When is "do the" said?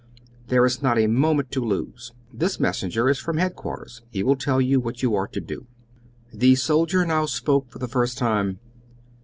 5.39-6.55